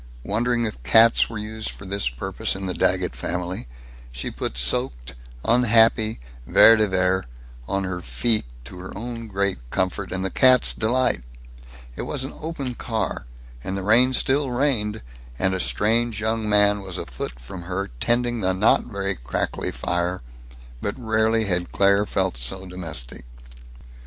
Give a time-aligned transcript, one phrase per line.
[0.23, 3.67] Wondering if cats were used for this purpose in the Daggett family,
[4.11, 5.13] she put soaked,
[5.45, 7.25] unhappy Vere de Vere
[7.67, 11.21] on her feet, to her own great comfort and the cat's delight.
[11.95, 13.27] It was an open car,
[13.63, 15.03] and the rain still rained,
[15.37, 19.71] and a strange young man was a foot from her tending the not very crackly
[19.71, 20.23] fire,
[20.81, 23.23] but rarely had Claire felt so domestic.